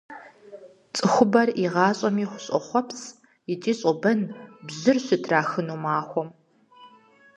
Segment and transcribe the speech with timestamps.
[0.95, 3.01] ЦӀыхубэр игъащӀэми щӀохъуэпс
[3.51, 4.19] икӀи щӀобэн
[4.65, 6.29] бжьыр щытрахыну махуэм.